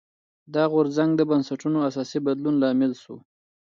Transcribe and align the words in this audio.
دا 0.53 0.63
غورځنګ 0.73 1.11
د 1.15 1.21
بنسټونو 1.29 1.77
اساسي 1.89 2.19
بدلون 2.25 2.55
لامل 2.63 2.93
شو. 3.01 3.15